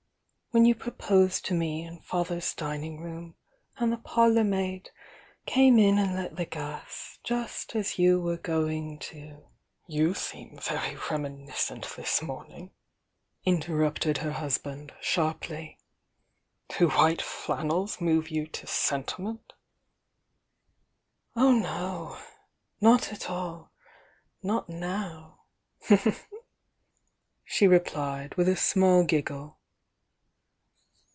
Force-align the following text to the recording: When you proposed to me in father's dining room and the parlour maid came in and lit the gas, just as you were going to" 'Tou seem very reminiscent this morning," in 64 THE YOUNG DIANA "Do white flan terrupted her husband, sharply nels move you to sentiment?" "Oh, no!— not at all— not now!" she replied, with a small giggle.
When 0.53 0.65
you 0.65 0.75
proposed 0.75 1.45
to 1.45 1.53
me 1.53 1.81
in 1.85 2.01
father's 2.01 2.53
dining 2.53 2.99
room 2.99 3.35
and 3.77 3.89
the 3.89 3.95
parlour 3.97 4.43
maid 4.43 4.89
came 5.45 5.79
in 5.79 5.97
and 5.97 6.13
lit 6.13 6.35
the 6.35 6.43
gas, 6.43 7.19
just 7.23 7.73
as 7.73 7.97
you 7.97 8.19
were 8.19 8.35
going 8.35 8.99
to" 8.99 9.47
'Tou 9.89 10.13
seem 10.13 10.57
very 10.61 10.97
reminiscent 11.09 11.85
this 11.95 12.21
morning," 12.21 12.71
in 13.45 13.61
64 13.61 13.75
THE 13.77 13.81
YOUNG 13.83 13.93
DIANA 13.93 13.99
"Do 14.01 14.03
white 14.03 14.03
flan 14.03 14.11
terrupted 14.11 14.17
her 14.23 14.31
husband, 14.33 14.93
sharply 14.99 15.77
nels 17.57 18.01
move 18.01 18.27
you 18.29 18.45
to 18.45 18.67
sentiment?" 18.67 19.53
"Oh, 21.33 21.53
no!— 21.53 22.17
not 22.81 23.13
at 23.13 23.29
all— 23.29 23.71
not 24.43 24.67
now!" 24.67 25.43
she 27.45 27.67
replied, 27.67 28.35
with 28.35 28.49
a 28.49 28.57
small 28.57 29.05
giggle. 29.05 29.57